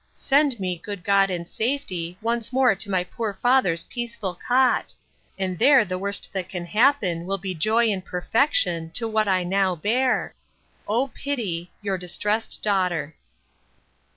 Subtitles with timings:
[0.15, 5.85] —Send me, good God, in safety, once more to my poor father's peaceful cot!—and there
[5.85, 11.09] the worst that can happen will be joy in perfection to what I now bear!—O
[11.09, 13.13] pity Your distressed DAUGHTER.